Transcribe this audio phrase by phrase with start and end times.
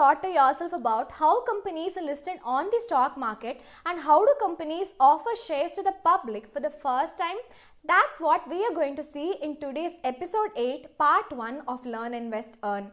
[0.00, 4.34] thought to yourself about how companies are listed on the stock market and how do
[4.40, 7.36] companies offer shares to the public for the first time?
[7.84, 12.14] That's what we are going to see in today's episode 8, part 1 of Learn,
[12.14, 12.90] Invest, Earn.